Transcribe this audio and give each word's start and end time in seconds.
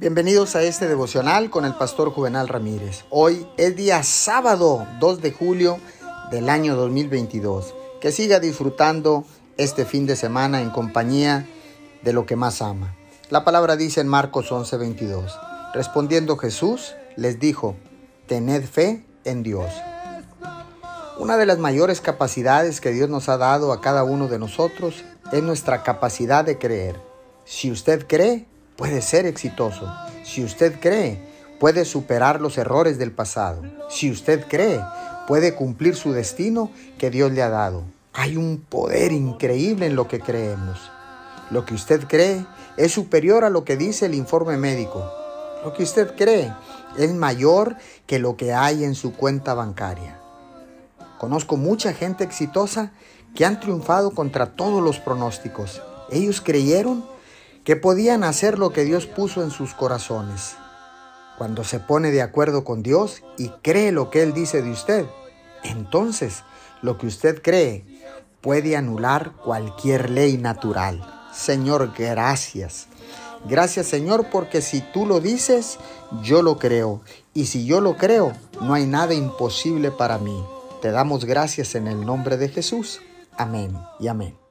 Bienvenidos 0.00 0.54
a 0.54 0.62
este 0.62 0.86
devocional 0.86 1.50
con 1.50 1.64
el 1.64 1.74
pastor 1.74 2.12
Juvenal 2.12 2.46
Ramírez. 2.46 3.04
Hoy 3.10 3.48
es 3.56 3.74
día 3.74 4.04
sábado 4.04 4.86
2 5.00 5.20
de 5.20 5.32
julio 5.32 5.80
del 6.30 6.50
año 6.50 6.76
2022. 6.76 7.74
Que 8.00 8.12
siga 8.12 8.38
disfrutando 8.38 9.24
este 9.56 9.84
fin 9.84 10.06
de 10.06 10.14
semana 10.14 10.60
en 10.62 10.70
compañía 10.70 11.48
de 12.04 12.12
lo 12.12 12.26
que 12.26 12.36
más 12.36 12.62
ama. 12.62 12.94
La 13.28 13.44
palabra 13.44 13.74
dice 13.74 14.00
en 14.00 14.06
Marcos 14.06 14.52
11:22. 14.52 15.36
Respondiendo 15.74 16.36
Jesús 16.36 16.94
les 17.16 17.40
dijo, 17.40 17.74
tened 18.28 18.66
fe 18.66 19.04
en 19.24 19.42
Dios. 19.42 19.72
Una 21.18 21.36
de 21.36 21.46
las 21.46 21.58
mayores 21.58 22.00
capacidades 22.00 22.80
que 22.80 22.92
Dios 22.92 23.08
nos 23.08 23.28
ha 23.28 23.36
dado 23.36 23.72
a 23.72 23.80
cada 23.80 24.04
uno 24.04 24.28
de 24.28 24.38
nosotros 24.38 25.04
es 25.32 25.42
nuestra 25.42 25.82
capacidad 25.82 26.44
de 26.44 26.56
creer. 26.56 27.00
Si 27.44 27.72
usted 27.72 28.06
cree, 28.06 28.46
puede 28.78 29.02
ser 29.02 29.26
exitoso. 29.26 29.92
Si 30.22 30.44
usted 30.44 30.78
cree, 30.80 31.20
puede 31.58 31.84
superar 31.84 32.40
los 32.40 32.56
errores 32.58 32.96
del 32.96 33.10
pasado. 33.10 33.62
Si 33.90 34.08
usted 34.08 34.46
cree, 34.46 34.80
puede 35.26 35.56
cumplir 35.56 35.96
su 35.96 36.12
destino 36.12 36.70
que 36.96 37.10
Dios 37.10 37.32
le 37.32 37.42
ha 37.42 37.48
dado. 37.48 37.82
Hay 38.12 38.36
un 38.36 38.60
poder 38.60 39.10
increíble 39.10 39.86
en 39.86 39.96
lo 39.96 40.06
que 40.06 40.20
creemos. 40.20 40.78
Lo 41.50 41.64
que 41.64 41.74
usted 41.74 42.06
cree 42.06 42.46
es 42.76 42.92
superior 42.92 43.44
a 43.44 43.50
lo 43.50 43.64
que 43.64 43.76
dice 43.76 44.06
el 44.06 44.14
informe 44.14 44.56
médico. 44.56 45.12
Lo 45.64 45.74
que 45.74 45.82
usted 45.82 46.14
cree 46.14 46.54
es 46.96 47.12
mayor 47.12 47.74
que 48.06 48.20
lo 48.20 48.36
que 48.36 48.54
hay 48.54 48.84
en 48.84 48.94
su 48.94 49.12
cuenta 49.12 49.54
bancaria. 49.54 50.20
Conozco 51.18 51.56
mucha 51.56 51.92
gente 51.92 52.22
exitosa 52.22 52.92
que 53.34 53.44
han 53.44 53.58
triunfado 53.58 54.12
contra 54.12 54.54
todos 54.54 54.80
los 54.84 55.00
pronósticos. 55.00 55.82
Ellos 56.12 56.40
creyeron 56.40 57.17
que 57.68 57.76
podían 57.76 58.24
hacer 58.24 58.58
lo 58.58 58.72
que 58.72 58.86
Dios 58.86 59.04
puso 59.04 59.42
en 59.42 59.50
sus 59.50 59.74
corazones. 59.74 60.56
Cuando 61.36 61.64
se 61.64 61.78
pone 61.78 62.10
de 62.10 62.22
acuerdo 62.22 62.64
con 62.64 62.82
Dios 62.82 63.22
y 63.36 63.50
cree 63.60 63.92
lo 63.92 64.08
que 64.08 64.22
Él 64.22 64.32
dice 64.32 64.62
de 64.62 64.70
usted, 64.70 65.04
entonces 65.64 66.44
lo 66.80 66.96
que 66.96 67.06
usted 67.06 67.42
cree 67.42 67.84
puede 68.40 68.74
anular 68.74 69.32
cualquier 69.32 70.08
ley 70.08 70.38
natural. 70.38 71.04
Señor, 71.30 71.92
gracias. 71.94 72.86
Gracias 73.46 73.86
Señor 73.86 74.30
porque 74.32 74.62
si 74.62 74.80
tú 74.80 75.04
lo 75.04 75.20
dices, 75.20 75.78
yo 76.22 76.40
lo 76.40 76.58
creo. 76.58 77.02
Y 77.34 77.44
si 77.44 77.66
yo 77.66 77.82
lo 77.82 77.98
creo, 77.98 78.32
no 78.62 78.72
hay 78.72 78.86
nada 78.86 79.12
imposible 79.12 79.90
para 79.90 80.16
mí. 80.16 80.42
Te 80.80 80.90
damos 80.90 81.26
gracias 81.26 81.74
en 81.74 81.86
el 81.86 82.06
nombre 82.06 82.38
de 82.38 82.48
Jesús. 82.48 83.02
Amén 83.36 83.78
y 84.00 84.08
amén. 84.08 84.47